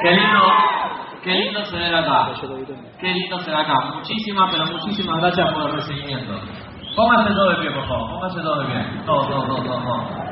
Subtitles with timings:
[0.00, 0.40] Qué lindo,
[1.24, 2.30] qué lindo se ve acá.
[3.00, 3.74] Qué lindo se ve acá.
[3.94, 6.40] Muchísimas, pero muchísimas gracias por el recibimiento.
[6.94, 8.10] Pónganse todo de pie, por favor.
[8.10, 9.02] Pónganse todo de pie.
[9.06, 9.82] Todo, todo, todo, todo.
[9.82, 10.28] todo.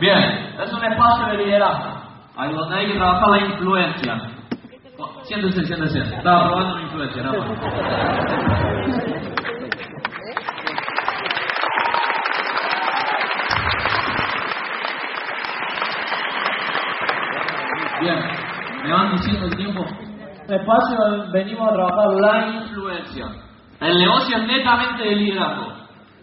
[0.00, 2.02] Bien, es un espacio de liderazgo.
[2.36, 4.20] Ahí donde hay que trabajar la influencia.
[5.24, 5.98] Siéntese, siéntese.
[6.16, 7.48] Estaba probando una influencia, nada más.
[18.02, 18.18] Bien,
[18.82, 19.84] me van diciendo el tiempo.
[21.32, 23.26] Venimos a trabajar la influencia.
[23.80, 25.72] El negocio es netamente de liderazgo.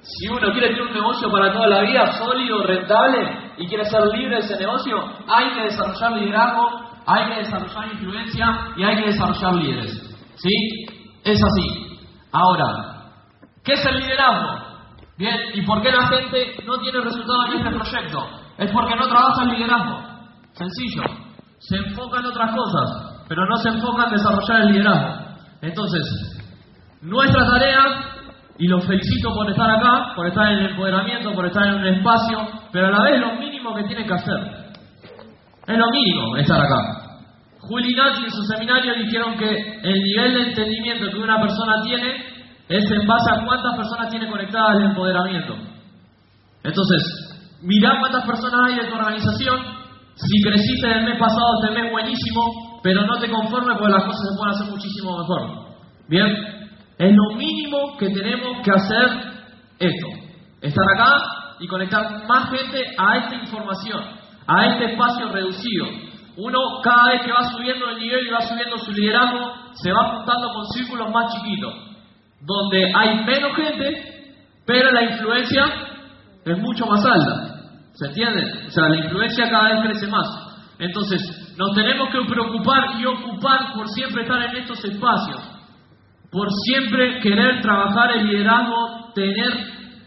[0.02, 4.02] Si uno quiere tener un negocio para toda la vida, sólido, rentable, y quiere ser
[4.07, 6.70] libre de ese negocio, hay que desarrollar liderazgo,
[7.05, 8.45] hay que desarrollar influencia
[8.77, 10.17] y hay que desarrollar líderes.
[10.35, 10.53] ¿Sí?
[11.23, 11.99] Es así.
[12.31, 13.12] Ahora,
[13.63, 14.70] ¿qué es el liderazgo?
[15.17, 18.26] Bien, ¿y por qué la gente no tiene resultados en este proyecto?
[18.57, 19.99] Es porque no trabaja el liderazgo.
[20.54, 21.04] Sencillo.
[21.60, 25.29] Se enfoca en otras cosas, pero no se enfoca en desarrollar el liderazgo.
[25.62, 26.40] Entonces,
[27.01, 27.79] nuestra tarea,
[28.57, 31.88] y los felicito por estar acá, por estar en el empoderamiento, por estar en un
[31.88, 32.40] espacio,
[32.71, 34.38] pero a la vez lo mínimo que tienen que hacer.
[35.68, 37.10] Es lo mínimo estar acá.
[37.62, 41.82] Juli y Nachi en su seminario dijeron que el nivel de entendimiento que una persona
[41.84, 42.16] tiene
[42.70, 45.55] es en base a cuántas personas tiene conectadas al empoderamiento.
[46.63, 47.01] Entonces,
[47.62, 49.79] mirá cuántas personas hay en tu organización.
[50.27, 54.21] Si creciste del mes pasado, este mes buenísimo, pero no te conformes porque las cosas
[54.29, 55.70] se pueden hacer muchísimo mejor.
[56.09, 56.27] Bien,
[56.98, 59.05] es lo mínimo que tenemos que hacer
[59.79, 60.07] esto.
[60.61, 61.23] Estar acá
[61.61, 64.01] y conectar más gente a esta información,
[64.45, 65.85] a este espacio reducido.
[66.35, 70.17] Uno cada vez que va subiendo el nivel y va subiendo su liderazgo, se va
[70.17, 71.73] juntando con círculos más chiquitos,
[72.41, 74.35] donde hay menos gente,
[74.66, 75.63] pero la influencia
[76.44, 77.48] es mucho más alta.
[77.94, 78.68] ¿Se entiende?
[78.68, 80.28] O sea, la influencia cada vez crece más.
[80.79, 81.22] Entonces,
[81.57, 85.59] nos tenemos que preocupar y ocupar por siempre estar en estos espacios
[86.31, 89.51] por siempre querer trabajar el liderazgo, tener,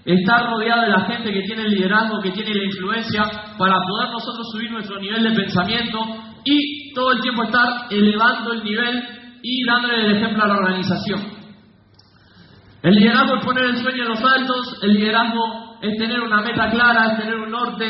[0.04, 3.22] estar rodeado de la gente que tiene el liderazgo, que tiene la influencia,
[3.58, 5.98] para poder nosotros subir nuestro nivel de pensamiento
[6.44, 9.02] y todo el tiempo estar elevando el nivel
[9.42, 11.20] y dándole el ejemplo a la organización.
[12.82, 16.70] El liderazgo es poner el sueño en los altos, el liderazgo es tener una meta
[16.70, 17.84] clara, es tener un norte,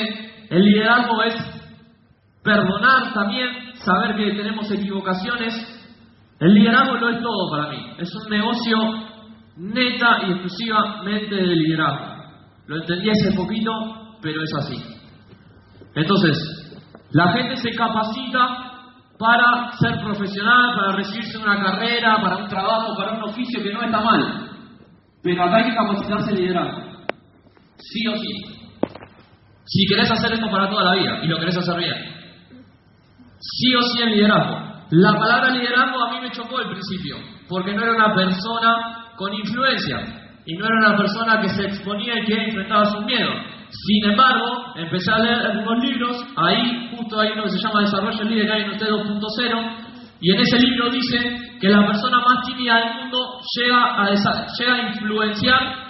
[0.49, 1.35] el liderazgo es
[2.43, 5.55] perdonar también, saber que tenemos equivocaciones,
[6.41, 8.79] el liderazgo no es todo para mí, es un negocio
[9.57, 12.13] neta y exclusivamente de liderazgo.
[12.67, 13.71] Lo entendí hace poquito,
[14.23, 14.77] pero es así.
[15.95, 16.81] Entonces,
[17.11, 18.73] la gente se capacita
[19.19, 23.83] para ser profesional, para recibirse una carrera, para un trabajo, para un oficio que no
[23.83, 24.49] está mal.
[25.23, 26.92] Pero acá hay que capacitarse liderazgo.
[27.91, 28.53] Sí o sí.
[29.65, 31.95] Si querés hacer esto para toda la vida y lo querés hacer bien.
[33.41, 34.73] Sí o sí en liderazgo.
[34.91, 37.17] La palabra liderazgo a mí me chocó al principio,
[37.49, 39.97] porque no era una persona con influencia
[40.45, 43.35] y no era una persona que se exponía y que enfrentaba sus miedos.
[43.71, 48.25] Sin embargo, empecé a leer algunos libros, ahí justo hay uno que se llama Desarrollo
[48.25, 49.77] Líder en usted 2.0,
[50.21, 51.19] y en ese libro dice
[51.59, 55.82] que la persona más tímida del mundo llega a, llega a influenciar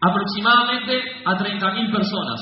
[0.00, 2.40] aproximadamente a 30.000 personas.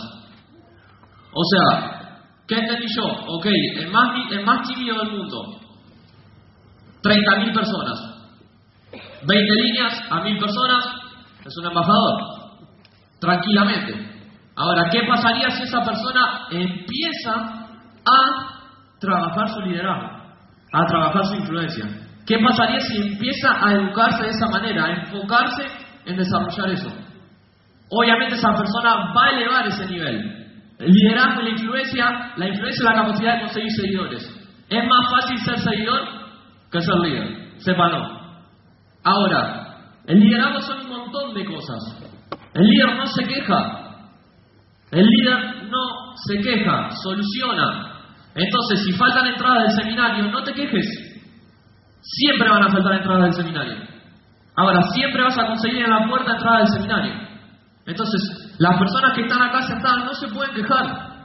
[1.33, 3.05] O sea, ¿qué entendí yo?
[3.05, 3.47] Ok,
[3.77, 5.67] el más, el más tímido del mundo
[7.07, 8.17] 30.000 personas.
[9.27, 10.85] 20 líneas a 1.000 personas,
[11.45, 12.15] es un embajador.
[13.21, 13.95] Tranquilamente.
[14.57, 17.35] Ahora, ¿qué pasaría si esa persona empieza
[18.05, 20.17] a trabajar su liderazgo?
[20.73, 21.85] A trabajar su influencia.
[22.27, 25.67] ¿Qué pasaría si empieza a educarse de esa manera, a enfocarse
[26.07, 27.06] en desarrollar eso?
[27.91, 30.47] Obviamente esa persona va a elevar ese nivel.
[30.79, 34.49] El liderazgo y la influencia, la influencia es la capacidad de conseguir seguidores.
[34.69, 36.17] ¿Es más fácil ser seguidor?
[36.71, 37.59] que ser líder.
[37.59, 38.05] Sépalo.
[39.05, 39.77] Ahora,
[40.07, 41.79] el liderazgo son un montón de cosas.
[42.55, 44.07] El líder no se queja.
[44.91, 47.93] El líder no se queja, soluciona.
[48.35, 50.87] Entonces, si faltan entradas del seminario, no te quejes.
[52.01, 53.77] Siempre van a faltar entradas del seminario.
[54.57, 57.26] Ahora, siempre vas a conseguir en la puerta entrada del seminario.
[57.87, 61.17] Entonces, las personas que están acá sentadas no se pueden quejar.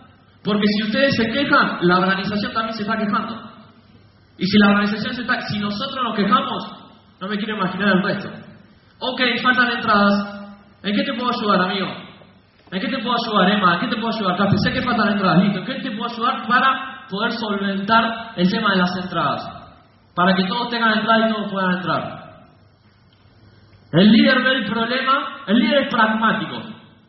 [0.44, 3.36] Porque si ustedes se quejan, la organización también se está quejando.
[4.38, 6.64] Y si la organización se está, si nosotros nos quejamos,
[7.20, 8.30] no me quiero imaginar el resto.
[9.00, 10.48] Ok, faltan entradas.
[10.84, 11.88] ¿En qué te puedo ayudar, amigo?
[12.72, 13.74] ¿En qué te puedo ayudar, Emma?
[13.76, 14.58] ¿En qué te puedo ayudar, Café?
[14.58, 15.60] Sé que faltan entradas, listo.
[15.60, 19.48] ¿En qué te puedo ayudar para poder solventar el tema de las entradas?
[20.16, 22.21] Para que todos tengan entrada y todos puedan entrar.
[23.92, 26.62] El líder ve el problema, el líder es pragmático.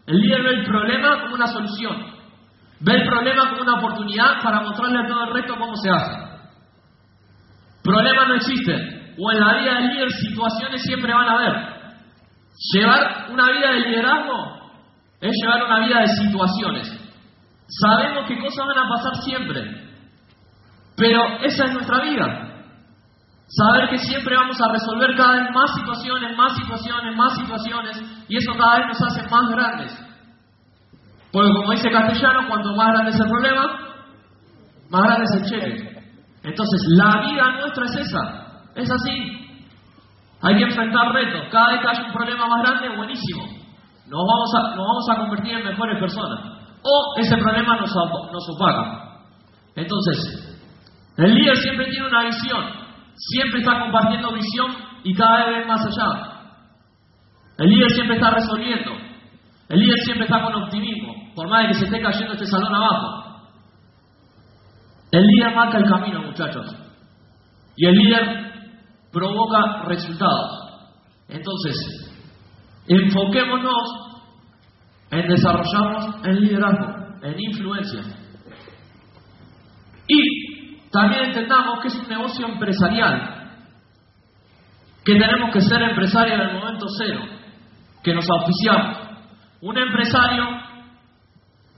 [0.06, 1.96] El líder ve el problema como una solución.
[2.81, 6.32] Ve el problema como una oportunidad para mostrarle a todo el resto cómo se hace.
[7.84, 9.14] Problemas no existen.
[9.19, 11.73] O en la vida del líder situaciones siempre van a haber.
[12.75, 14.62] Llevar una vida de liderazgo
[15.20, 17.02] es llevar una vida de situaciones.
[17.81, 19.62] Sabemos qué cosas van a pasar siempre.
[20.96, 22.52] Pero esa es nuestra vida.
[23.55, 28.39] Saber que siempre vamos a resolver cada vez más situaciones, más situaciones, más situaciones, y
[28.39, 29.93] eso cada vez nos hace más grandes.
[31.31, 33.63] Porque como dice Castellano, cuanto más grande es el problema,
[34.89, 36.03] más grande es el cheque.
[36.45, 39.61] Entonces, la vida nuestra es esa, es así.
[40.41, 41.43] Hay que enfrentar retos.
[41.53, 43.45] Cada vez que haya un problema más grande, buenísimo.
[44.09, 46.41] Nos vamos a, nos vamos a convertir en mejores personas.
[46.83, 49.21] O ese problema nos, nos opaca.
[49.77, 50.59] Entonces,
[51.19, 52.81] el líder siempre tiene una visión
[53.14, 54.70] siempre está compartiendo visión
[55.05, 56.32] y cada vez más allá.
[57.59, 58.93] El líder siempre está resolviendo.
[59.69, 62.75] El líder siempre está con optimismo, por más de que se esté cayendo este salón
[62.75, 63.41] abajo.
[65.12, 66.75] El líder marca el camino, muchachos.
[67.76, 68.53] Y el líder
[69.12, 70.62] provoca resultados.
[71.29, 72.15] Entonces,
[72.87, 74.03] enfoquémonos
[75.11, 76.87] en desarrollarnos en liderazgo,
[77.23, 78.03] en influencia.
[80.93, 83.50] También entendamos que es un negocio empresarial,
[85.05, 87.21] que tenemos que ser empresarios en el momento cero,
[88.05, 88.99] que nos auspiciamos.
[89.62, 90.44] Un empresario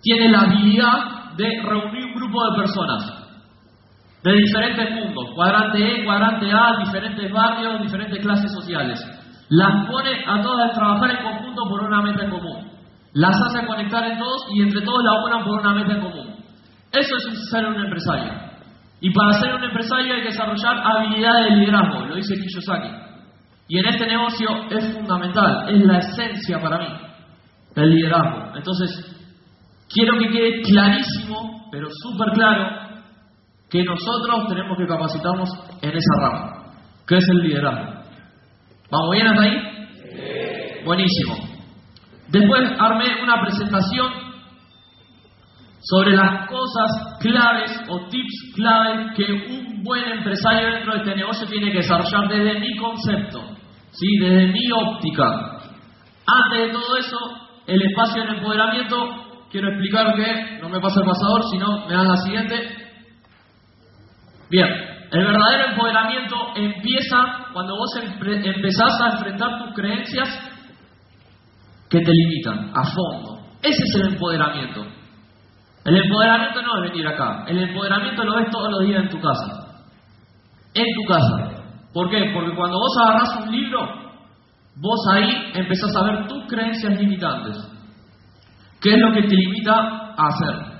[0.02, 3.24] tiene la habilidad de reunir un grupo de personas
[4.24, 8.98] de diferentes mundos, cuadrante E, cuadrante A, diferentes barrios, diferentes clases sociales.
[9.50, 12.70] Las pone a todas a trabajar en conjunto por una meta en común.
[13.12, 16.36] Las hace conectar en todos y entre todos la unan por una meta en común.
[16.90, 18.32] Eso es ser un empresario.
[19.04, 22.88] Y para ser un empresario hay que desarrollar habilidades de liderazgo, lo dice Kiyosaki.
[23.68, 26.86] Y en este negocio es fundamental, es la esencia para mí,
[27.76, 28.56] del liderazgo.
[28.56, 28.90] Entonces,
[29.92, 32.78] quiero que quede clarísimo, pero súper claro,
[33.68, 35.50] que nosotros tenemos que capacitarnos
[35.82, 36.72] en esa rama,
[37.06, 38.00] que es el liderazgo.
[38.90, 40.82] ¿Vamos bien hasta ahí?
[40.86, 41.34] Buenísimo.
[42.28, 44.23] Después armé una presentación
[45.84, 51.46] sobre las cosas claves o tips claves que un buen empresario dentro de este negocio
[51.46, 53.42] tiene que desarrollar desde mi concepto,
[53.92, 54.18] ¿sí?
[54.18, 55.24] desde mi óptica.
[56.26, 57.18] Antes de todo eso,
[57.66, 58.96] el espacio de empoderamiento,
[59.50, 62.54] quiero explicar que, no me pasa el pasador, sino me dan la siguiente.
[64.50, 64.68] Bien,
[65.12, 70.28] el verdadero empoderamiento empieza cuando vos empezás a enfrentar tus creencias
[71.90, 73.38] que te limitan a fondo.
[73.62, 75.03] Ese es el empoderamiento.
[75.84, 77.44] El empoderamiento no es venir acá.
[77.46, 79.84] El empoderamiento lo ves todos los días en tu casa.
[80.74, 81.62] En tu casa.
[81.92, 82.30] ¿Por qué?
[82.32, 83.86] Porque cuando vos agarrás un libro,
[84.76, 87.56] vos ahí empezás a ver tus creencias limitantes.
[88.80, 89.72] ¿Qué es lo que te limita
[90.16, 90.74] a hacer?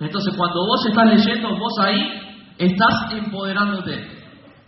[0.00, 4.18] Entonces, cuando vos estás leyendo, vos ahí estás empoderándote.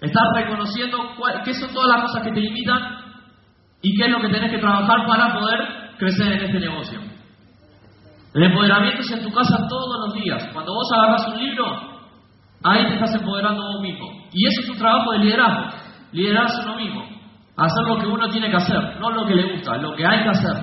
[0.01, 0.99] Estás reconociendo
[1.45, 2.81] qué son todas las cosas que te limitan
[3.83, 5.59] y qué es lo que tenés que trabajar para poder
[5.99, 7.10] crecer en este negocio.
[8.35, 10.49] El empoderamiento es en tu casa todos los días.
[10.53, 11.67] Cuando vos agarras un libro,
[12.63, 14.07] ahí te estás empoderando vos mismo.
[14.33, 15.77] Y eso es un trabajo de liderazgo.
[16.13, 17.03] Liderarse uno mismo.
[17.57, 20.23] Hacer lo que uno tiene que hacer, no lo que le gusta, lo que hay
[20.23, 20.57] que hacer.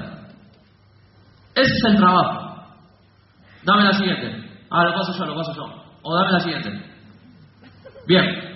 [1.53, 2.63] Ese es el trabajo.
[3.63, 4.65] Dame la siguiente.
[4.69, 5.65] Ah, lo paso yo, lo paso yo.
[6.03, 6.69] O dame la siguiente.
[8.07, 8.47] Bien.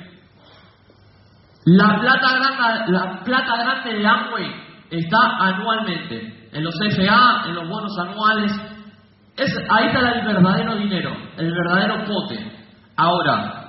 [1.66, 4.56] La plata grande, la plata grande de Amway
[4.90, 6.50] está anualmente.
[6.54, 8.52] En los FA, en los bonos anuales,
[9.38, 12.38] ahí está el verdadero dinero, el verdadero pote.
[12.98, 13.62] Ahora,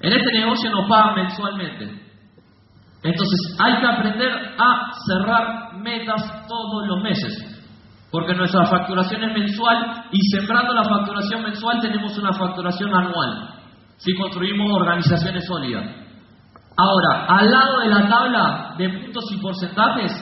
[0.00, 1.84] en este negocio nos pagan mensualmente.
[3.02, 7.52] Entonces hay que aprender a cerrar metas todos los meses.
[8.10, 13.50] Porque nuestra facturación es mensual y sembrando la facturación mensual tenemos una facturación anual.
[13.98, 15.84] Si construimos organizaciones sólidas.
[16.78, 20.12] Ahora, al lado de la tabla de puntos y porcentajes,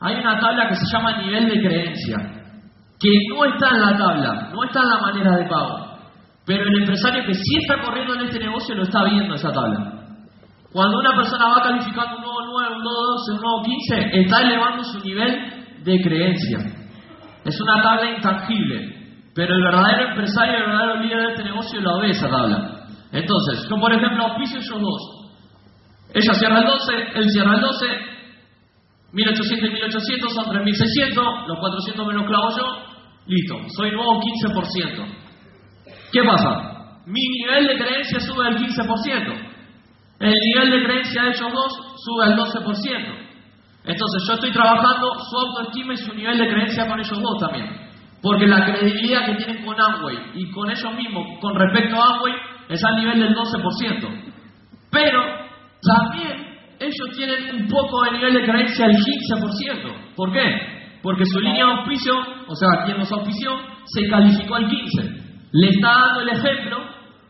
[0.00, 2.35] hay una tabla que se llama nivel de creencia
[2.98, 5.86] que no está en la tabla, no está en la manera de pago.
[6.46, 9.92] Pero el empresario que sí está corriendo en este negocio lo está viendo esa tabla.
[10.72, 14.40] Cuando una persona va calificando un nuevo 9, un nuevo 12, un nuevo 15, está
[14.42, 16.58] elevando su nivel de creencia.
[17.44, 18.96] Es una tabla intangible.
[19.34, 22.86] Pero el verdadero empresario, el verdadero líder de este negocio lo ve esa tabla.
[23.12, 25.16] Entonces, yo por ejemplo auspicio ellos dos.
[26.14, 27.86] Ella cierra el 12, él cierra el 12,
[29.12, 32.85] 1800 y 1800 son 3600, los 400 me los clavo yo,
[33.26, 35.26] listo, soy nuevo 15%.
[36.12, 37.02] ¿Qué pasa?
[37.06, 39.56] Mi nivel de creencia sube al 15%.
[40.18, 41.72] El nivel de creencia de ellos dos
[42.04, 43.26] sube al 12%.
[43.84, 47.68] Entonces yo estoy trabajando su autoestima y su nivel de creencia con ellos dos también.
[48.22, 52.32] Porque la credibilidad que tienen con Amway y con ellos mismos con respecto a Amway
[52.68, 54.32] es al nivel del 12%.
[54.90, 55.20] Pero
[55.82, 60.14] también ellos tienen un poco de nivel de creencia del 15%.
[60.16, 60.75] ¿Por qué?
[61.06, 62.14] Porque su línea de auspicio,
[62.48, 63.52] o sea, quien nos auspició,
[63.84, 65.22] se calificó al 15%.
[65.52, 66.78] Le está dando el ejemplo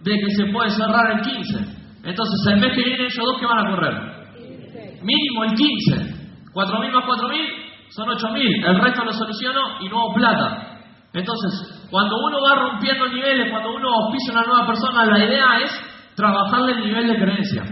[0.00, 1.76] de que se puede cerrar el 15%.
[2.04, 3.94] Entonces, el mes que viene ellos dos que van a correr.
[5.02, 5.92] Mínimo el 15.
[6.54, 7.38] 4.000 más 4.000
[7.90, 8.66] son 8.000.
[8.66, 10.80] El resto lo soluciono y nuevo plata.
[11.12, 15.70] Entonces, cuando uno va rompiendo niveles, cuando uno auspicia una nueva persona, la idea es
[16.16, 17.62] trabajarle el nivel de creencia.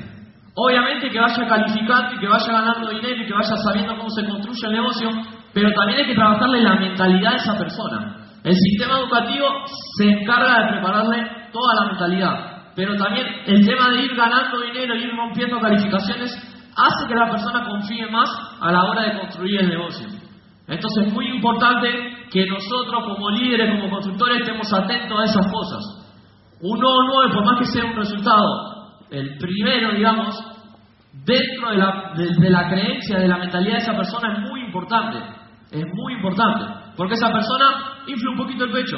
[0.54, 4.26] Obviamente que vaya calificando y que vaya ganando dinero y que vaya sabiendo cómo se
[4.26, 5.10] construye el negocio,
[5.54, 8.16] pero también hay que trabajarle la mentalidad de esa persona.
[8.42, 9.46] El sistema educativo
[9.96, 14.96] se encarga de prepararle toda la mentalidad, pero también el tema de ir ganando dinero
[14.96, 16.32] ir rompiendo calificaciones
[16.76, 18.28] hace que la persona confíe más
[18.60, 20.08] a la hora de construir el negocio.
[20.66, 21.88] Entonces es muy importante
[22.32, 25.80] que nosotros como líderes, como constructores, estemos atentos a esas cosas.
[26.60, 30.34] Un 9 por más que sea un resultado, el primero, digamos,
[31.24, 35.18] dentro de la creencia, de la mentalidad de esa persona es muy importante.
[35.74, 36.64] Es muy importante.
[36.96, 38.96] Porque esa persona infla un poquito el pecho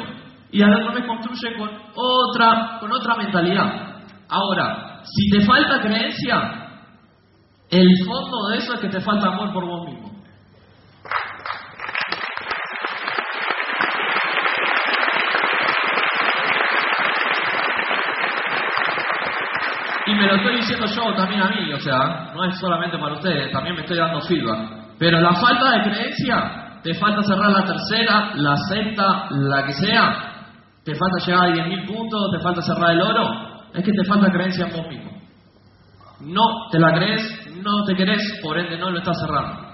[0.52, 4.02] y al otro mes construye con otra, con otra mentalidad.
[4.28, 6.68] Ahora, si te falta creencia,
[7.70, 10.12] el fondo de eso es que te falta amor por vos mismo.
[20.08, 23.14] Y me lo estoy diciendo yo también a mí, o sea, no es solamente para
[23.14, 24.86] ustedes, también me estoy dando feedback.
[24.98, 30.44] Pero la falta de creencia, te falta cerrar la tercera, la sexta, la que sea,
[30.84, 33.28] te falta llegar a 10.000 puntos, te falta cerrar el oro,
[33.74, 35.10] es que te falta creencia en vos mismo.
[36.20, 39.66] No te la crees, no te querés, por ende no lo estás cerrando.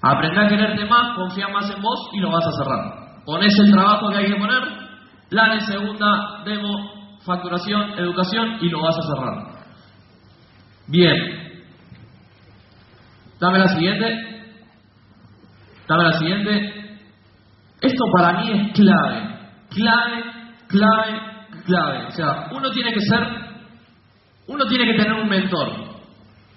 [0.00, 3.24] Aprende a quererte más, confía más en vos y lo vas a cerrar.
[3.26, 4.62] Pones el trabajo que hay que poner,
[5.28, 9.34] planes, segunda, demo, facturación, educación y lo vas a cerrar.
[10.86, 11.62] Bien.
[13.38, 14.35] Dame la siguiente.
[15.88, 16.98] Dame la siguiente.
[17.80, 19.36] Esto para mí es clave.
[19.70, 20.24] Clave,
[20.68, 21.20] clave,
[21.64, 22.06] clave.
[22.06, 23.20] O sea, uno tiene que ser,
[24.48, 25.68] uno tiene que tener un mentor.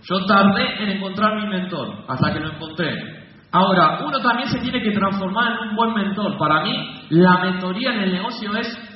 [0.04, 3.20] Yo tardé en encontrar mi mentor hasta que lo encontré.
[3.52, 6.38] Ahora, uno también se tiene que transformar en un buen mentor.
[6.38, 8.88] Para mí, la mentoría en el negocio es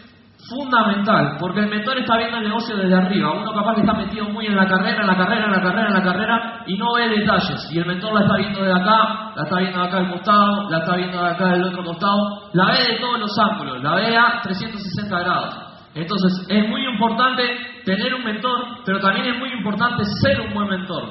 [0.50, 3.32] fundamental, porque el mentor está viendo el negocio desde arriba.
[3.32, 5.88] Uno capaz que está metido muy en la carrera, en la carrera, en la carrera,
[5.88, 7.70] en la carrera, y no ve detalles.
[7.72, 10.70] Y el mentor la está viendo de acá, la está viendo de acá al costado,
[10.70, 13.96] la está viendo de acá del otro costado, la ve de todos los ángulos, la
[13.96, 15.56] ve a 360 grados.
[15.96, 17.44] Entonces, es muy importante
[17.86, 21.04] tener un mentor, pero también es muy importante ser un buen mentor.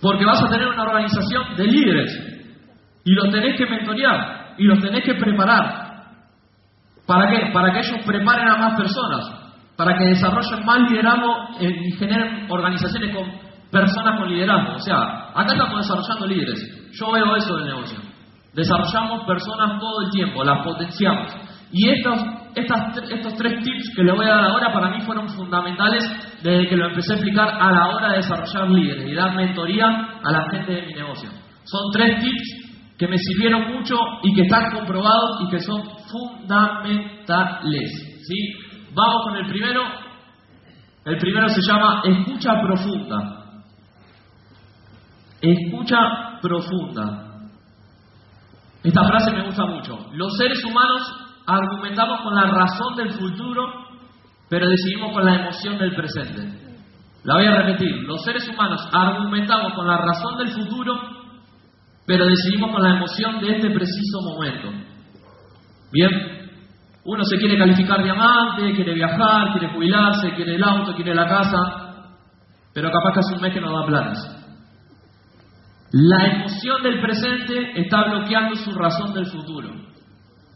[0.00, 2.28] Porque vas a tener una organización de líderes
[3.04, 5.87] y los tenés que mentorear y los tenés que preparar
[7.08, 7.50] ¿Para qué?
[7.54, 9.24] Para que ellos preparen a más personas,
[9.78, 13.24] para que desarrollen más liderazgo eh, y generen organizaciones con
[13.70, 14.74] personas con liderazgo.
[14.74, 16.90] O sea, acá estamos desarrollando líderes.
[16.92, 17.98] Yo veo eso del negocio.
[18.52, 21.32] Desarrollamos personas todo el tiempo, las potenciamos.
[21.72, 22.20] Y estos,
[22.54, 26.04] estos tres tips que les voy a dar ahora para mí fueron fundamentales
[26.42, 29.86] desde que lo empecé a explicar a la hora de desarrollar líderes y dar mentoría
[29.86, 31.30] a la gente de mi negocio.
[31.64, 32.67] Son tres tips
[32.98, 38.22] que me sirvieron mucho y que están comprobados y que son fundamentales.
[38.26, 38.34] ¿sí?
[38.92, 39.82] Vamos con el primero.
[41.04, 43.62] El primero se llama escucha profunda.
[45.40, 45.96] Escucha
[46.42, 47.24] profunda.
[48.82, 49.96] Esta frase me gusta mucho.
[50.14, 51.02] Los seres humanos
[51.46, 53.62] argumentamos con la razón del futuro,
[54.48, 56.82] pero decidimos con la emoción del presente.
[57.22, 57.94] La voy a repetir.
[58.06, 61.17] Los seres humanos argumentamos con la razón del futuro,
[62.08, 64.70] pero decidimos con la emoción de este preciso momento.
[65.92, 66.10] Bien,
[67.04, 71.58] uno se quiere calificar diamante, quiere viajar, quiere jubilarse, quiere el auto, quiere la casa,
[72.72, 74.18] pero capaz que hace un mes que no da planes.
[75.92, 79.68] La emoción del presente está bloqueando su razón del futuro.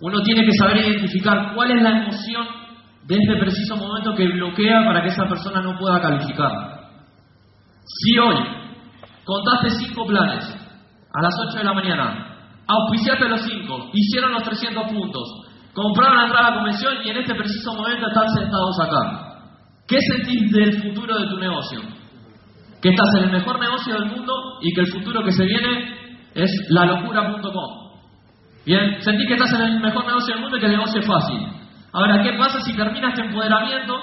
[0.01, 2.47] Uno tiene que saber identificar cuál es la emoción
[3.07, 6.51] de este preciso momento que bloquea para que esa persona no pueda calificar.
[7.85, 8.37] Si hoy
[9.25, 10.62] contaste cinco planes
[11.15, 12.29] a las 8 de la mañana.
[12.67, 15.23] Auspiciaste los 5, hicieron los 300 puntos,
[15.75, 19.33] compraron la entrada a la convención y en este preciso momento están sentados acá.
[19.87, 21.81] ¿Qué sentís del futuro de tu negocio?
[22.81, 25.97] Que estás en el mejor negocio del mundo y que el futuro que se viene
[26.35, 27.83] es lalocura.com.
[28.65, 31.07] Bien, sentís que estás en el mejor negocio del mundo y que el negocio es
[31.07, 31.47] fácil.
[31.93, 33.95] Ahora, ¿qué pasa si terminas este empoderamiento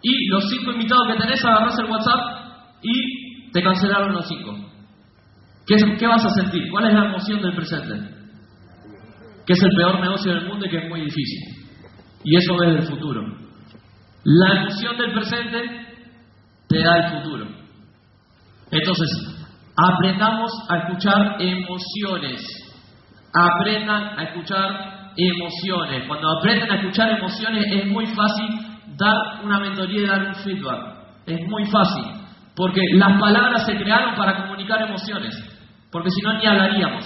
[0.00, 2.20] y los 5 invitados que tenés agarras el WhatsApp
[2.82, 4.73] y te cancelaron los 5?
[5.66, 6.70] ¿Qué, vas a sentir?
[6.70, 7.94] ¿Cuál es la emoción del presente?
[9.46, 11.64] Que es el peor negocio del mundo y que es muy difícil.
[12.24, 13.22] Y eso es el futuro.
[14.24, 15.86] La emoción del presente
[16.68, 17.46] te da el futuro.
[18.70, 19.08] Entonces,
[19.76, 22.42] aprendamos a escuchar emociones.
[23.34, 26.04] Aprendan a escuchar emociones.
[26.06, 28.48] Cuando aprenden a escuchar emociones es muy fácil
[28.96, 30.80] dar una mentoría y dar un feedback.
[31.26, 32.04] Es muy fácil.
[32.54, 35.53] Porque las palabras se crearon para comunicar emociones.
[35.94, 37.04] Porque si no, ni hablaríamos.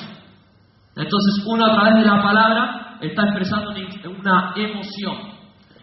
[0.96, 5.14] Entonces, uno a través de la palabra está expresando una emoción.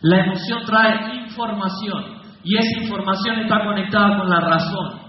[0.01, 2.03] La emoción trae información
[2.43, 5.01] y esa información está conectada con la razón.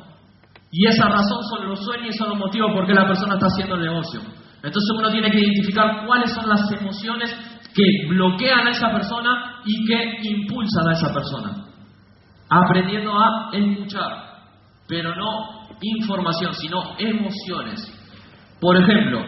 [0.70, 3.46] Y esa razón son los sueños y son los motivos por qué la persona está
[3.46, 4.20] haciendo el negocio.
[4.56, 7.34] Entonces uno tiene que identificar cuáles son las emociones
[7.74, 11.64] que bloquean a esa persona y que impulsan a esa persona.
[12.50, 14.12] Aprendiendo a escuchar,
[14.86, 17.92] pero no información, sino emociones.
[18.60, 19.24] Por ejemplo,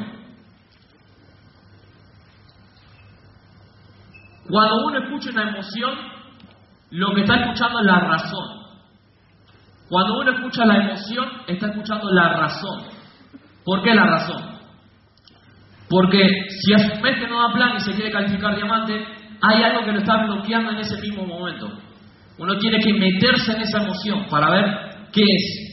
[4.48, 5.92] Cuando uno escucha una emoción,
[6.90, 8.58] lo que está escuchando es la razón.
[9.90, 12.84] Cuando uno escucha la emoción, está escuchando la razón.
[13.64, 14.58] ¿Por qué la razón?
[15.88, 19.04] Porque si a su mes que no da plan y se quiere calificar diamante,
[19.40, 21.70] hay algo que lo está bloqueando en ese mismo momento.
[22.38, 24.64] Uno tiene que meterse en esa emoción para ver
[25.12, 25.67] qué es.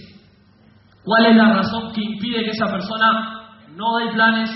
[1.05, 4.49] ¿Cuál es la razón que impide que esa persona no dé planes,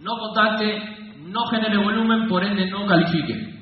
[0.00, 0.78] no contacte,
[1.26, 3.60] no genere volumen, por ende no califique?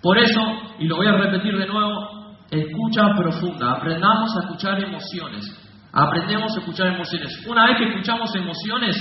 [0.00, 0.40] Por eso,
[0.78, 5.44] y lo voy a repetir de nuevo, escucha profunda, aprendamos a escuchar emociones,
[5.92, 7.46] aprendemos a escuchar emociones.
[7.48, 8.96] Una vez que escuchamos emociones,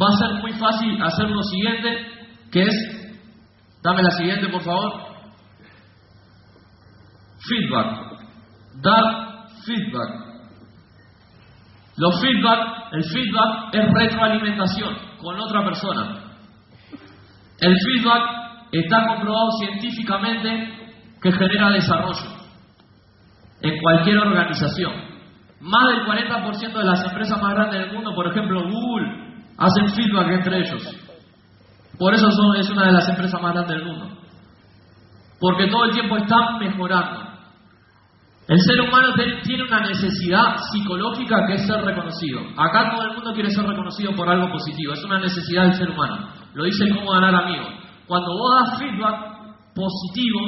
[0.00, 2.06] va a ser muy fácil hacer lo siguiente,
[2.50, 2.74] que es,
[3.82, 4.92] dame la siguiente por favor,
[7.46, 8.18] feedback,
[8.82, 10.25] dar feedback.
[11.96, 16.22] Los feedback, el feedback es retroalimentación con otra persona.
[17.60, 20.48] El feedback Está comprobado científicamente
[21.22, 22.36] que genera desarrollo
[23.62, 24.92] en cualquier organización.
[25.60, 30.30] Más del 40% de las empresas más grandes del mundo, por ejemplo Google, hacen feedback
[30.32, 30.82] entre ellos.
[31.98, 34.18] Por eso es una de las empresas más grandes del mundo.
[35.40, 37.25] Porque todo el tiempo están mejorando.
[38.48, 39.08] El ser humano
[39.42, 42.42] tiene una necesidad psicológica que es ser reconocido.
[42.56, 44.92] Acá todo el mundo quiere ser reconocido por algo positivo.
[44.92, 46.28] Es una necesidad del ser humano.
[46.54, 47.66] Lo dice cómo ganar amigos.
[48.06, 49.36] Cuando vos das feedback
[49.74, 50.40] positivo,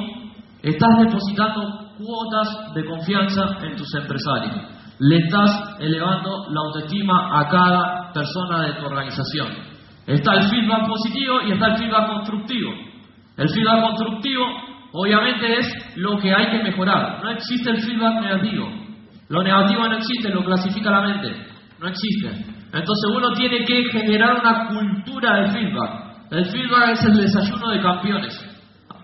[0.62, 4.54] estás depositando cuotas de confianza en tus empresarios.
[5.00, 9.48] Le estás elevando la autoestima a cada persona de tu organización.
[10.06, 12.70] Está el feedback positivo y está el feedback constructivo.
[13.36, 14.67] El feedback constructivo
[14.98, 17.22] obviamente es lo que hay que mejorar.
[17.22, 18.68] No existe el feedback negativo.
[19.28, 21.36] Lo negativo no existe, lo clasifica la mente.
[21.80, 22.26] No existe.
[22.72, 26.08] Entonces uno tiene que generar una cultura de feedback.
[26.32, 28.44] El feedback es el desayuno de campeones.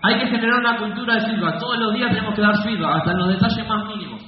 [0.03, 1.59] Hay que generar una cultura de feedback.
[1.59, 4.21] Todos los días tenemos que dar feedback, hasta en los detalles más mínimos.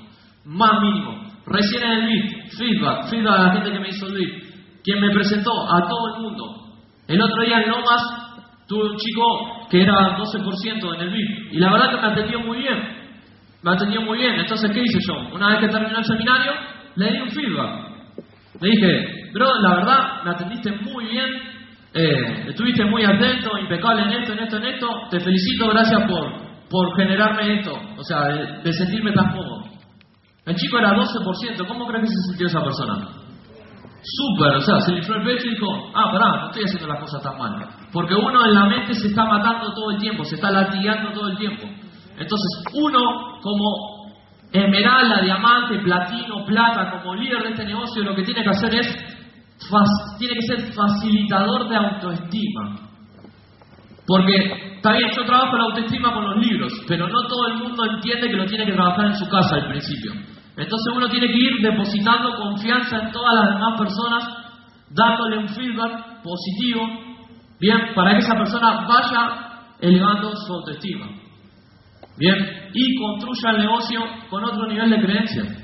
[0.45, 1.15] Más mínimos.
[1.45, 3.09] Recién en el lead, feedback.
[3.09, 4.43] Feedback a la gente que me hizo el lead.
[4.83, 6.45] Quien me presentó a todo el mundo.
[7.07, 8.01] El otro día en Lomas
[8.67, 11.51] tuve un chico que era 12% en el lead.
[11.51, 12.77] Y la verdad que me atendió muy bien.
[13.63, 14.39] Me atendió muy bien.
[14.39, 15.35] Entonces, ¿qué hice yo?
[15.35, 16.53] Una vez que terminó el seminario,
[16.95, 17.87] le di un feedback.
[18.61, 21.57] Le dije, bro, la verdad, me atendiste muy bien
[21.93, 24.87] eh, estuviste muy atento, impecable en esto, en esto, en esto.
[25.09, 26.31] Te felicito, gracias por,
[26.69, 28.21] por generarme esto, o sea,
[28.63, 29.63] de, sentirme tan cómodo.
[30.45, 33.07] El chico era 12%, ¿cómo crees que se sintió esa persona?
[34.01, 36.99] Súper, o sea, se le el pecho y dijo, ah, pará, no estoy haciendo las
[36.99, 37.67] cosas tan mal.
[37.91, 41.29] Porque uno en la mente se está matando todo el tiempo, se está latigando todo
[41.29, 41.63] el tiempo.
[42.17, 44.07] Entonces, uno como
[44.51, 48.87] esmeralda, diamante, platino, plata, como líder de este negocio, lo que tiene que hacer es
[50.19, 52.79] tiene que ser facilitador de autoestima.
[54.05, 57.83] Porque, está bien, yo trabajo la autoestima con los libros, pero no todo el mundo
[57.95, 60.13] entiende que lo tiene que trabajar en su casa al principio.
[60.57, 64.23] Entonces uno tiene que ir depositando confianza en todas las demás personas,
[64.89, 66.87] dándole un feedback positivo,
[67.59, 71.07] bien, para que esa persona vaya elevando su autoestima.
[72.17, 75.63] Bien, y construya el negocio con otro nivel de creencia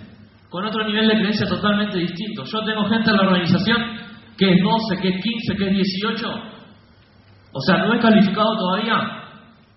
[0.54, 2.44] con otro nivel de creencia totalmente distinto.
[2.46, 3.78] Yo tengo gente en la organización
[4.38, 6.28] que es 12, que es 15, que es 18.
[7.54, 9.24] O sea, no es calificado todavía,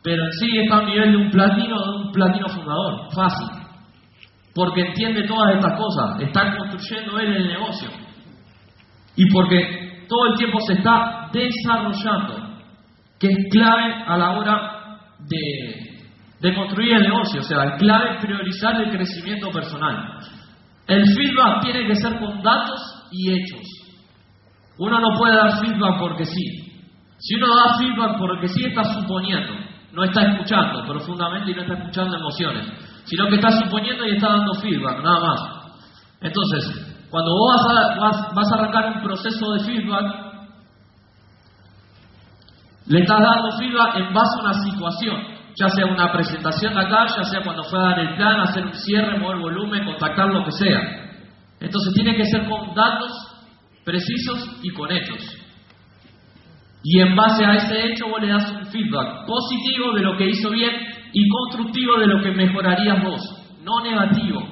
[0.03, 3.09] pero en sí está a nivel de un platino, de un platino fundador.
[3.15, 3.66] Fácil.
[4.57, 6.23] Porque entiende todas estas cosas.
[6.23, 7.91] Está construyendo él el negocio.
[9.15, 12.57] Y porque todo el tiempo se está desarrollando,
[13.21, 16.01] que es clave a la hora de,
[16.41, 17.41] de construir el negocio.
[17.41, 20.21] O sea, es clave priorizar el crecimiento personal.
[20.87, 22.81] El feedback tiene que ser con datos
[23.13, 23.61] y hechos.
[24.79, 26.83] Uno no puede dar feedback porque sí.
[27.19, 29.53] Si uno da feedback porque sí, está suponiendo.
[29.93, 34.29] no está escuchando profundamente y no está escuchando emociones, sino que está suponiendo y está
[34.29, 35.41] dando feedback, nada más.
[36.21, 36.65] Entonces,
[37.11, 40.27] cuando vos vas a, vas, a arrancar un proceso de feedback,
[42.87, 45.17] le estás dando feedback en base a una situación,
[45.55, 48.67] ya sea una presentación de acá, ya sea cuando fue a dar el plan, hacer
[48.67, 50.81] un cierre, mover volumen, contactar lo que sea.
[51.61, 53.13] Entonces tiene que ser con datos
[53.85, 55.37] precisos y con hechos.
[56.83, 60.29] Y en base a ese hecho vos le das un feedback positivo de lo que
[60.29, 63.23] hizo bien y constructivo de lo que mejorarías vos,
[63.65, 64.47] no negativo,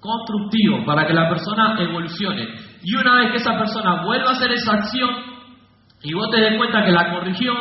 [0.00, 2.48] constructivo, para que la persona evolucione.
[2.82, 5.10] Y una vez que esa persona vuelva a hacer esa acción
[6.02, 7.52] y vos te des cuenta que la corrigió,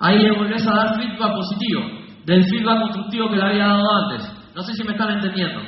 [0.00, 1.82] ahí le volvés a dar feedback positivo,
[2.24, 4.32] del feedback constructivo que le había dado antes.
[4.54, 5.60] No sé si me están entendiendo.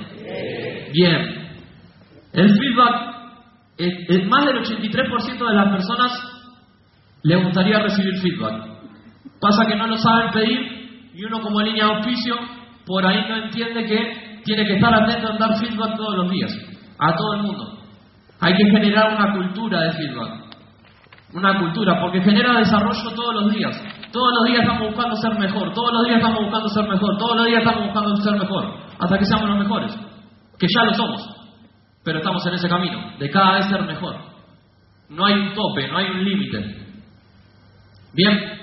[0.95, 1.51] Bien.
[2.33, 2.95] El feedback,
[3.77, 6.13] es, más del 83% de las personas
[7.25, 8.71] le gustaría recibir feedback.
[9.39, 10.86] Pasa que no lo saben pedir
[11.17, 12.37] y uno como línea de auspicio
[12.85, 16.53] por ahí no entiende que tiene que estar atento a dar feedback todos los días,
[16.99, 17.79] a todo el mundo.
[18.41, 20.47] Hay que generar una cultura de feedback.
[21.33, 23.83] Una cultura, porque genera desarrollo todos los días.
[24.13, 27.37] Todos los días estamos buscando ser mejor, todos los días estamos buscando ser mejor, todos
[27.37, 29.93] los días estamos buscando ser mejor, hasta que seamos los mejores,
[30.59, 31.29] que ya lo somos,
[32.05, 34.17] pero estamos en ese camino, de cada vez ser mejor.
[35.09, 36.87] No hay un tope, no hay un límite.
[38.15, 38.57] Bien,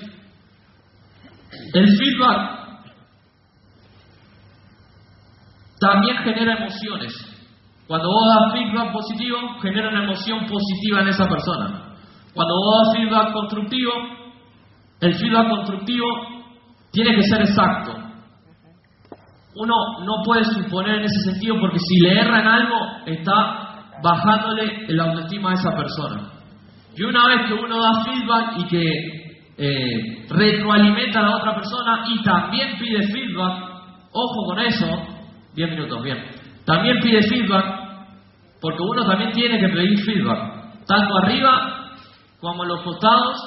[1.74, 2.64] el feedback
[5.80, 7.14] también genera emociones.
[7.88, 11.96] Cuando vos das feedback positivo, genera una emoción positiva en esa persona.
[12.34, 13.92] Cuando vos das feedback constructivo,
[15.02, 16.06] el feedback constructivo
[16.92, 17.94] tiene que ser exacto.
[19.56, 24.86] Uno no puede suponer en ese sentido porque si le erra en algo, está bajándole
[24.90, 26.32] la autoestima a esa persona.
[26.96, 29.23] Y una vez que uno da feedback y que
[29.58, 33.70] eh, retroalimenta a la otra persona y también pide feedback,
[34.12, 34.88] ojo con eso,
[35.56, 36.18] 10 minutos, bien,
[36.66, 37.84] también pide feedback
[38.62, 41.92] porque uno también tiene que pedir feedback, tanto arriba
[42.40, 43.38] como en los costados,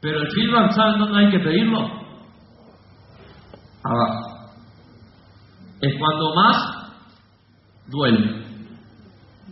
[0.00, 1.78] pero el feedback, ¿saben dónde hay que pedirlo?
[3.84, 4.50] Abajo.
[5.80, 6.56] Es cuando más
[7.86, 8.44] duele.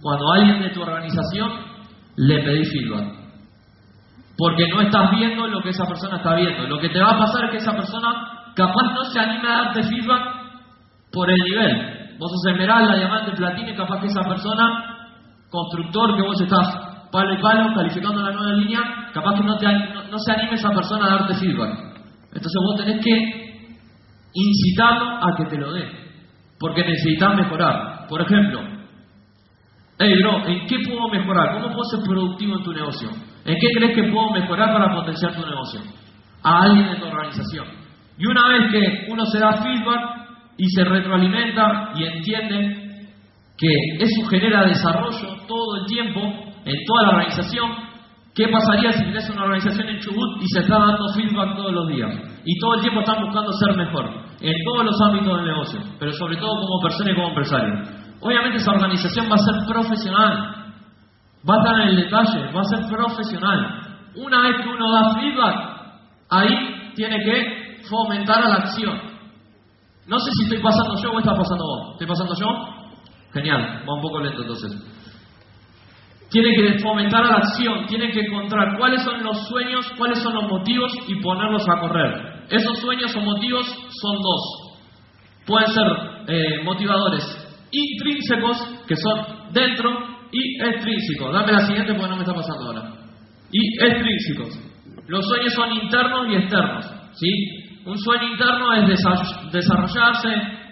[0.00, 1.50] Cuando alguien de tu organización
[2.16, 3.21] le pedís feedback.
[4.36, 6.66] Porque no estás viendo lo que esa persona está viendo.
[6.66, 9.64] Lo que te va a pasar es que esa persona capaz no se anime a
[9.64, 10.42] darte feedback
[11.12, 12.16] por el nivel.
[12.18, 15.08] Vos sos esmeralda, diamante, platino y capaz que esa persona,
[15.50, 19.66] constructor que vos estás palo y palo, calificando la nueva línea, capaz que no, te,
[19.66, 21.78] no, se anime esa persona a darte feedback.
[22.32, 23.76] Entonces vos tenés que
[24.34, 25.86] incitarlo a que te lo dé,
[26.58, 28.06] porque necesitas mejorar.
[28.08, 28.60] Por ejemplo,
[29.98, 31.54] hey bro, ¿en qué puedo mejorar?
[31.54, 33.10] ¿Cómo puedo ser productivo en tu negocio?
[33.44, 35.80] ¿En qué crees que puedo mejorar para potenciar tu negocio?
[36.42, 37.66] A alguien de tu organización.
[38.18, 40.22] Y una vez que uno se da feedback
[40.56, 42.82] y se retroalimenta y entiende
[43.56, 46.20] que eso genera desarrollo todo el tiempo,
[46.64, 47.70] en toda la organización,
[48.34, 51.88] ¿qué pasaría si tienes una organización en Chubut y se está dando feedback todos los
[51.88, 52.10] días?
[52.44, 54.06] Y todo el tiempo están buscando ser mejor,
[54.40, 57.74] en todos los ámbitos del negocio, pero sobre todo como persona y como empresario.
[58.20, 60.61] Obviamente esa organización va a ser profesional,
[61.48, 63.82] va a estar en el detalle, va a ser profesional.
[64.14, 65.56] Una vez que uno da feedback,
[66.30, 69.00] ahí tiene que fomentar a la acción.
[70.06, 71.92] No sé si estoy pasando yo o está pasando vos.
[71.92, 72.46] ¿Estoy pasando yo?
[73.32, 74.72] Genial, va un poco lento entonces.
[76.30, 80.34] Tiene que fomentar a la acción, tiene que encontrar cuáles son los sueños, cuáles son
[80.34, 82.44] los motivos y ponerlos a correr.
[82.48, 83.66] Esos sueños o motivos
[84.00, 84.72] son dos.
[85.46, 85.86] Pueden ser
[86.28, 87.24] eh, motivadores
[87.70, 89.90] intrínsecos, que son dentro,
[90.32, 91.32] y extrínsecos.
[91.32, 92.92] Dame la siguiente porque no me está pasando ahora.
[93.52, 94.58] Y extrínsecos.
[95.08, 96.90] Los sueños son internos y externos.
[97.14, 97.28] ¿sí?
[97.84, 98.88] Un sueño interno es
[99.52, 100.28] desarrollarse,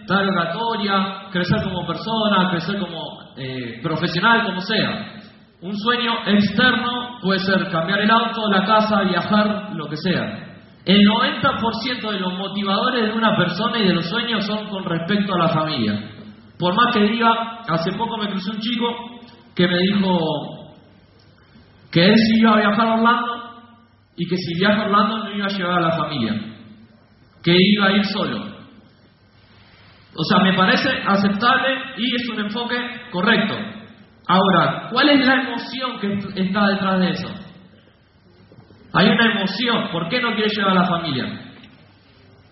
[0.06, 5.16] dar oratoria, crecer como persona, crecer como eh, profesional, como sea.
[5.60, 10.50] Un sueño externo puede ser cambiar el auto, la casa, viajar, lo que sea.
[10.86, 15.34] El 90% de los motivadores de una persona y de los sueños son con respecto
[15.34, 16.10] a la familia.
[16.58, 19.19] Por más que diga, hace poco me cruzó un chico
[19.54, 20.18] que me dijo
[21.90, 23.40] que él sí iba a viajar a Orlando
[24.16, 26.34] y que si viaja a Orlando no iba a llevar a la familia,
[27.42, 28.50] que iba a ir solo.
[30.14, 32.76] O sea, me parece aceptable y es un enfoque
[33.10, 33.54] correcto.
[34.26, 37.28] Ahora, ¿cuál es la emoción que está detrás de eso?
[38.92, 39.88] Hay una emoción.
[39.92, 41.26] ¿Por qué no quiere llevar a la familia?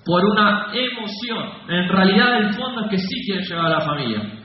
[0.04, 1.50] Por una emoción.
[1.68, 4.37] En realidad el fondo es que sí quiere llevar a la familia.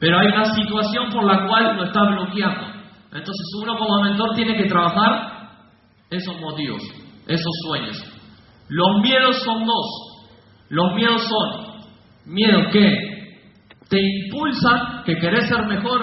[0.00, 2.66] Pero hay una situación por la cual lo está bloqueando.
[3.12, 5.38] Entonces uno como mentor tiene que trabajar
[6.10, 6.82] esos motivos,
[7.26, 8.02] esos sueños.
[8.68, 10.08] Los miedos son dos.
[10.70, 11.68] Los miedos son
[12.26, 13.08] miedos que
[13.88, 16.02] te impulsan, que querés ser mejor,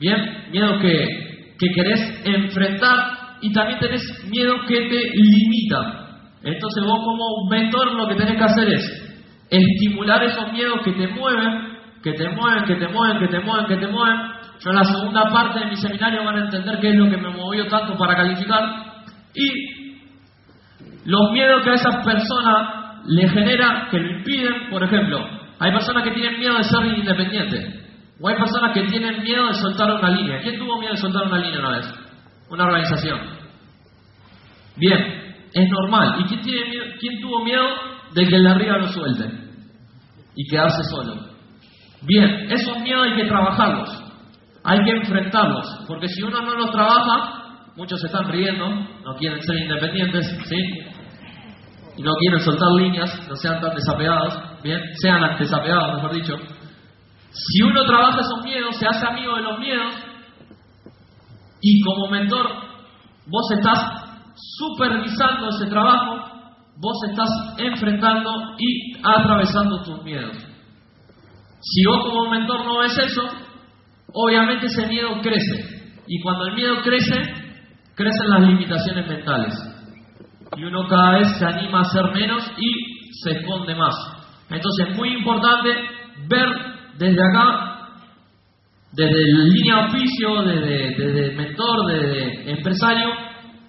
[0.00, 6.02] bien, miedo que, que querés enfrentar y también tenés miedo que te limita.
[6.42, 9.02] Entonces vos como mentor lo que tenés que hacer es
[9.50, 11.71] estimular esos miedos que te mueven,
[12.02, 14.16] que te mueven, que te mueven, que te mueven, que te mueven.
[14.60, 17.16] Yo en la segunda parte de mi seminario van a entender qué es lo que
[17.16, 18.62] me movió tanto para calificar.
[19.34, 20.02] Y
[21.04, 25.26] los miedos que a esa persona le genera, que lo impiden, por ejemplo,
[25.58, 27.82] hay personas que tienen miedo de ser independiente.
[28.20, 30.40] O hay personas que tienen miedo de soltar una línea.
[30.42, 31.94] ¿Quién tuvo miedo de soltar una línea una vez?
[32.50, 33.20] Una organización.
[34.76, 36.20] Bien, es normal.
[36.20, 37.64] ¿Y quién, tiene miedo, quién tuvo miedo
[38.12, 39.24] de que el de arriba lo suelte?
[40.36, 41.31] Y quedarse solo.
[42.04, 44.02] Bien, esos miedos hay que trabajarlos.
[44.64, 45.84] Hay que enfrentarlos.
[45.86, 50.56] Porque si uno no los trabaja, muchos se están riendo, no quieren ser independientes, ¿sí?
[51.96, 54.80] Y no quieren soltar líneas, no sean tan desapegados, ¿bien?
[55.00, 56.34] Sean desapegados, mejor dicho.
[57.30, 59.94] Si uno trabaja esos miedos, se hace amigo de los miedos,
[61.60, 62.46] y como mentor,
[63.26, 63.78] vos estás
[64.34, 66.16] supervisando ese trabajo,
[66.76, 70.51] vos estás enfrentando y atravesando tus miedos.
[71.62, 73.22] Si vos como mentor no ves eso,
[74.12, 75.82] obviamente ese miedo crece.
[76.08, 77.14] Y cuando el miedo crece,
[77.94, 79.54] crecen las limitaciones mentales.
[80.56, 83.94] Y uno cada vez se anima a hacer menos y se esconde más.
[84.50, 85.70] Entonces es muy importante
[86.28, 86.48] ver
[86.98, 87.88] desde acá,
[88.92, 93.08] desde línea oficio, desde, desde mentor, desde empresario,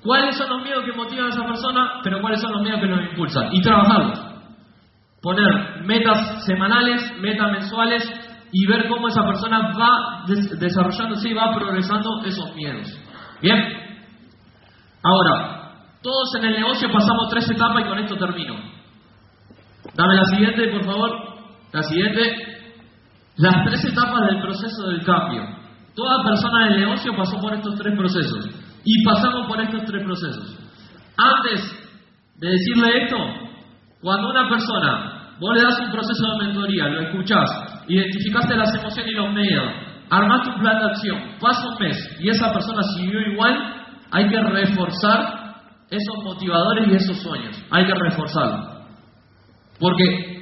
[0.01, 2.87] cuáles son los miedos que motivan a esa persona, pero cuáles son los miedos que
[2.87, 3.53] nos impulsan.
[3.53, 4.32] Y trabajarlos.
[5.23, 8.03] Poner metas semanales, metas mensuales
[8.51, 10.25] y ver cómo esa persona va
[10.59, 12.87] desarrollándose y va progresando esos miedos.
[13.41, 13.57] Bien.
[15.01, 18.55] Ahora, todos en el negocio pasamos tres etapas y con esto termino.
[19.95, 21.11] Dame la siguiente, por favor.
[21.71, 22.21] La siguiente.
[23.37, 25.41] Las tres etapas del proceso del cambio.
[25.95, 28.49] Toda persona del negocio pasó por estos tres procesos.
[28.83, 30.59] Y pasamos por estos tres procesos.
[31.15, 31.61] Antes
[32.35, 33.17] de decirle esto,
[34.01, 35.12] cuando una persona,
[35.43, 37.49] vos le das un proceso de mentoría, lo escuchás,
[37.87, 39.65] identificaste las emociones y los medios,
[40.09, 43.53] armaste un plan de acción, pasa un mes y esa persona siguió igual,
[44.11, 45.43] hay que reforzar
[45.89, 47.55] esos motivadores y esos sueños.
[47.69, 48.83] Hay que reforzarlo.
[49.79, 50.41] Porque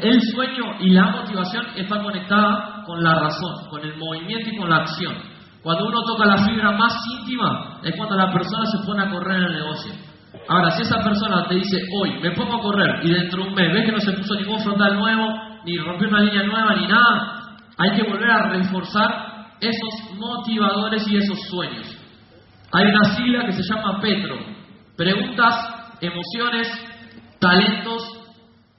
[0.00, 4.70] el sueño y la motivación están conectadas con la razón, con el movimiento y con
[4.70, 5.14] la acción.
[5.62, 9.38] Cuando uno toca la fibra más íntima es cuando la persona se pone a correr
[9.38, 9.92] en el negocio.
[10.48, 13.54] Ahora, si esa persona te dice hoy me pongo a correr y dentro de un
[13.54, 15.28] mes ves que no se puso ningún frontal nuevo,
[15.64, 21.16] ni rompió una línea nueva, ni nada, hay que volver a reforzar esos motivadores y
[21.16, 21.86] esos sueños.
[22.72, 24.36] Hay una sigla que se llama Petro.
[24.96, 25.54] Preguntas,
[26.00, 26.68] emociones,
[27.40, 28.02] talentos,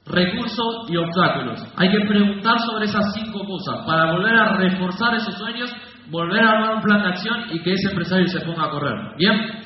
[0.06, 1.66] recursos y obstáculos.
[1.76, 5.74] Hay que preguntar sobre esas cinco cosas para volver a reforzar esos sueños
[6.10, 8.94] volver a armar un plan de acción y que ese empresario se ponga a correr.
[9.18, 9.65] Bien,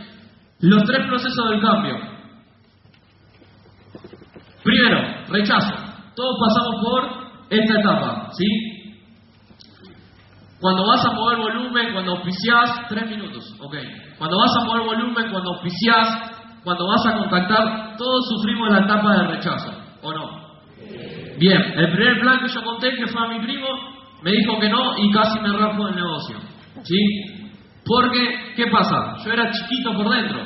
[0.60, 1.96] los tres procesos del cambio.
[4.62, 5.74] Primero, rechazo.
[6.14, 7.04] Todos pasamos por
[7.48, 8.46] esta etapa, ¿sí?
[10.60, 13.74] Cuando vas a mover volumen, cuando auspiciás, tres minutos, ok.
[14.18, 19.16] Cuando vas a mover volumen, cuando auspiciás, cuando vas a contactar, todos sufrimos la etapa
[19.16, 20.40] de rechazo, ¿o no?
[21.38, 23.66] Bien, el primer plan que yo conté, que fue a mi primo,
[24.22, 26.36] me dijo que no y casi me rajo del negocio.
[26.82, 27.39] ¿Sí?
[27.84, 29.16] Porque, ¿qué pasa?
[29.24, 30.40] Yo era chiquito por dentro.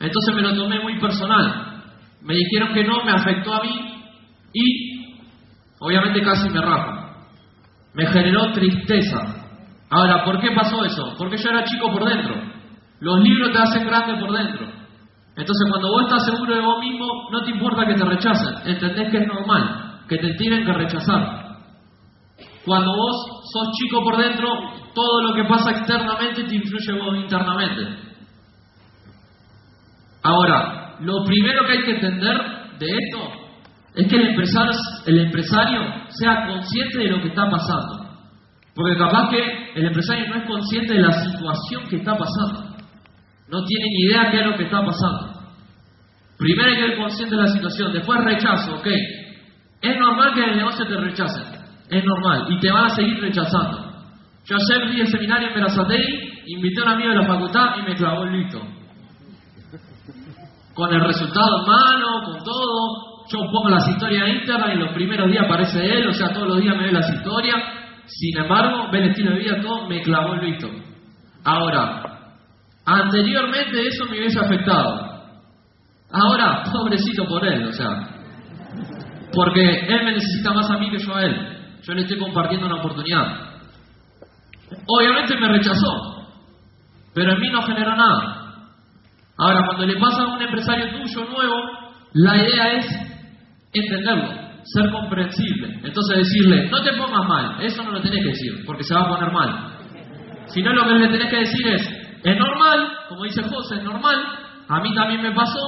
[0.00, 1.82] Entonces me lo tomé muy personal.
[2.22, 3.90] Me dijeron que no, me afectó a mí
[4.52, 5.16] y
[5.78, 6.92] obviamente casi me rajo.
[7.94, 9.18] Me generó tristeza.
[9.90, 11.14] Ahora, ¿por qué pasó eso?
[11.18, 12.34] Porque yo era chico por dentro.
[13.00, 14.66] Los libros te hacen grande por dentro.
[15.36, 18.54] Entonces, cuando vos estás seguro de vos mismo, no te importa que te rechacen.
[18.66, 21.49] Entendés que es normal, que te tienen que rechazar.
[22.64, 24.48] Cuando vos sos chico por dentro,
[24.94, 28.10] todo lo que pasa externamente te influye vos internamente.
[30.22, 32.36] Ahora, lo primero que hay que entender
[32.78, 33.40] de esto
[33.94, 34.72] es que el empresario,
[35.06, 38.10] el empresario sea consciente de lo que está pasando.
[38.74, 42.76] Porque capaz que el empresario no es consciente de la situación que está pasando.
[43.48, 45.40] No tiene ni idea qué es lo que está pasando.
[46.38, 48.86] Primero hay que ser consciente de la situación, después rechazo, ok.
[49.82, 51.59] Es normal que en el negocio te rechacen.
[51.90, 52.46] Es normal.
[52.48, 53.90] Y te van a seguir rechazando.
[54.44, 57.82] Yo ayer vi el seminario en Verazatei, invité a un amigo de la facultad y
[57.82, 58.60] me clavó el listo.
[60.74, 63.26] Con el resultado en mano, con todo.
[63.32, 66.48] Yo pongo las historias en Instagram y los primeros días aparece él, o sea, todos
[66.48, 67.56] los días me ve las historias.
[68.06, 70.68] Sin embargo, ve el estilo de vida, todo, me clavó el listo.
[71.44, 72.02] Ahora,
[72.84, 75.10] anteriormente eso me hubiese afectado.
[76.10, 78.08] Ahora, pobrecito por él, o sea,
[79.32, 81.59] porque él me necesita más a mí que yo a él.
[81.82, 83.50] Yo le estoy compartiendo una oportunidad.
[84.86, 86.26] Obviamente me rechazó,
[87.14, 88.40] pero en mí no generó nada.
[89.36, 91.56] Ahora, cuando le pasa a un empresario tuyo nuevo,
[92.12, 92.86] la idea es
[93.72, 94.28] entenderlo,
[94.64, 95.80] ser comprensible.
[95.82, 99.02] Entonces decirle, no te pongas mal, eso no lo tenés que decir, porque se va
[99.02, 99.76] a poner mal.
[100.46, 101.88] Si no, lo que le tenés que decir es,
[102.22, 104.16] es normal, como dice José, es normal,
[104.68, 105.58] a mí también me pasó,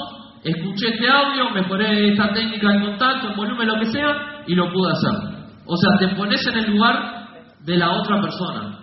[0.45, 4.71] escuché este audio, mejoré esta técnica de contacto, en volumen, lo que sea, y lo
[4.71, 5.32] pude hacer.
[5.73, 7.29] O sea, te pones en el lugar
[7.65, 8.79] de la otra persona.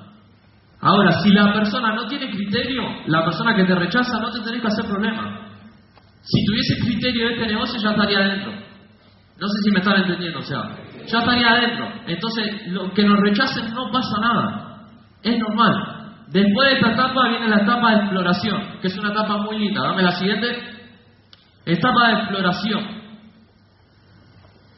[0.81, 4.59] Ahora, si la persona no tiene criterio, la persona que te rechaza, no te tenés
[4.59, 5.39] que hacer problema.
[6.23, 8.53] Si tuviese criterio de este negocio, ya estaría adentro.
[9.39, 10.63] No sé si me están entendiendo, o sea,
[11.05, 11.91] ya estaría adentro.
[12.07, 14.87] Entonces, lo que nos rechacen no pasa nada.
[15.21, 16.23] Es normal.
[16.29, 19.83] Después de esta etapa viene la etapa de exploración, que es una etapa muy linda.
[19.83, 20.57] Dame la siguiente.
[21.67, 22.98] Etapa de exploración.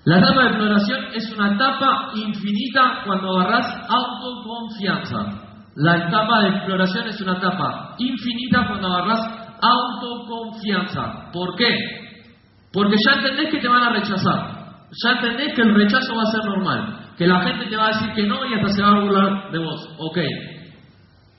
[0.03, 5.17] La etapa de exploración es una etapa infinita cuando agarras autoconfianza.
[5.75, 9.19] La etapa de exploración es una etapa infinita cuando agarras
[9.61, 11.31] autoconfianza.
[11.31, 11.75] ¿Por qué?
[12.73, 14.61] Porque ya entendés que te van a rechazar.
[15.03, 17.13] Ya entendés que el rechazo va a ser normal.
[17.15, 19.51] Que la gente te va a decir que no y hasta se va a burlar
[19.51, 19.87] de vos.
[19.99, 20.17] Ok.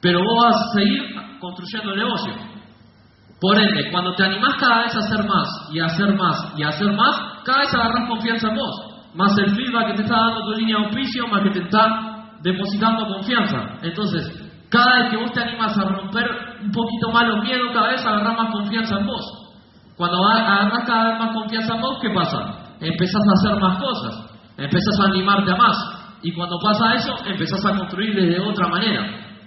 [0.01, 1.03] Pero vos vas a seguir
[1.40, 2.33] construyendo el negocio.
[3.40, 6.62] Por ende, cuando te animás cada vez a hacer más y a hacer más y
[6.62, 8.92] a hacer más, cada vez agarras confianza en vos.
[9.14, 12.38] Más el feedback que te está dando tu línea de auspicio, más que te está
[12.42, 13.78] depositando confianza.
[13.83, 16.26] Entonces, cada vez que vos te animas a romper
[16.62, 19.42] un poquito más los miedos, cada vez agarras más confianza en vos.
[19.96, 22.38] Cuando agarras cada vez más confianza en vos, ¿qué pasa?
[22.81, 25.76] Empezás a hacer más cosas, empezás a animarte a más.
[26.22, 29.05] Y cuando pasa eso, empezás a construir desde otra manera.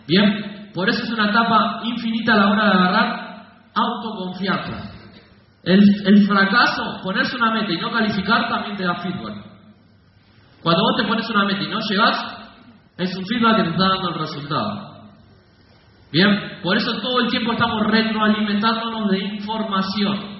[0.08, 3.26] Bien, por eso es una etapa infinita a la hora de agarrar
[3.74, 4.95] autoconfianza.
[5.66, 9.44] El, fracaso, ponerse una meta y no calificar, también te da feedback.
[10.62, 12.38] Cuando vos te pones una meta y no llegás,
[12.98, 14.96] es un feedback que te está dando el resultado.
[16.12, 20.36] Bien, por eso todo el tiempo estamos retroalimentándonos de información.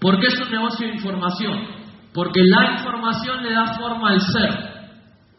[0.00, 1.66] ¿Por qué es un negocio de información?
[2.14, 4.50] Porque la información le da forma al ser.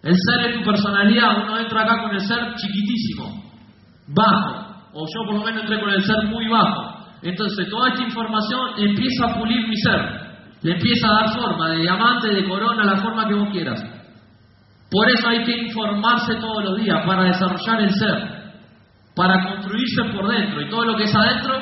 [0.03, 1.43] El ser es tu personalidad.
[1.43, 3.43] Uno entra acá con el ser chiquitísimo,
[4.07, 4.91] bajo.
[4.93, 6.94] O yo por lo menos entré con el ser muy bajo.
[7.25, 9.99] Entonces toda esta información empieza a pulir mi ser.
[10.61, 13.83] Le empieza a dar forma, de diamante, de corona, la forma que vos quieras.
[14.91, 18.53] Por eso hay que informarse todos los días para desarrollar el ser,
[19.15, 20.61] para construirse por dentro.
[20.61, 21.55] Y todo lo que es adentro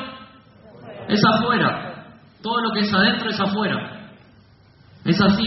[1.08, 2.12] es afuera.
[2.42, 4.10] Todo lo que es adentro es afuera.
[5.06, 5.46] Es así.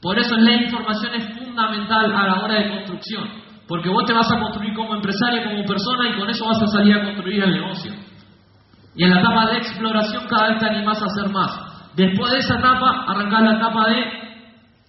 [0.00, 3.28] Por eso la información es fundamental a la hora de construcción.
[3.66, 6.66] Porque vos te vas a construir como empresario, como persona, y con eso vas a
[6.68, 8.07] salir a construir el negocio.
[8.98, 11.50] Y en la etapa de exploración cada vez te animás a hacer más.
[11.94, 14.04] Después de esa etapa, arrancás la etapa de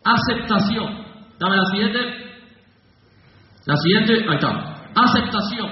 [0.03, 1.05] aceptación.
[1.39, 1.99] Dame la siguiente.
[3.67, 4.49] La siguiente, ahí está.
[4.95, 5.69] Aceptación.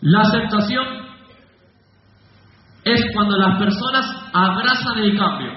[0.00, 0.84] La aceptación
[2.84, 5.52] es cuando las personas abrazan el cambio.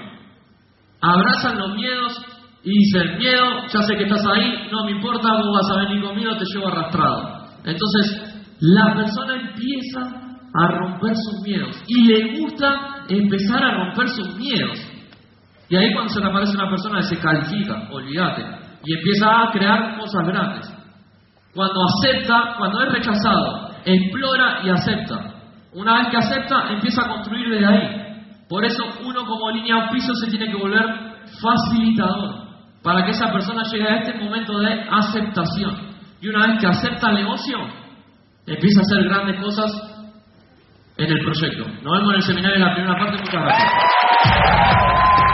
[1.00, 2.12] Abrazan los miedos
[2.62, 6.04] y dicen, miedo, ya sé que estás ahí, no me importa, vos vas a venir
[6.04, 7.44] conmigo, te llevo arrastrado.
[7.64, 8.22] Entonces,
[8.60, 10.25] la persona empieza
[10.58, 14.78] a romper sus miedos y le gusta empezar a romper sus miedos.
[15.68, 18.42] Y ahí cuando se le aparece una persona se califica, olvídate,
[18.84, 20.72] y empieza a crear cosas grandes.
[21.54, 25.34] Cuando acepta, cuando es rechazado, explora y acepta.
[25.72, 28.06] Una vez que acepta, empieza a construir desde ahí.
[28.48, 30.84] Por eso uno como línea piso se tiene que volver
[31.40, 32.46] facilitador,
[32.82, 35.74] para que esa persona llegue a este momento de aceptación.
[36.20, 37.58] Y una vez que acepta el negocio,
[38.46, 39.85] empieza a hacer grandes cosas
[40.98, 41.66] en el proyecto.
[41.82, 43.18] Nos vemos en el seminario en la primera parte.
[43.18, 43.72] Muchas gracias.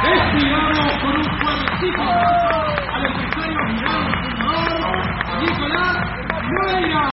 [0.03, 3.61] Despidamos con un fuertecito al empresario
[5.41, 5.97] Nicolás
[6.43, 7.01] Moreira.